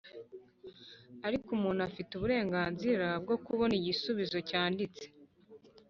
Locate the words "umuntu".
1.57-1.81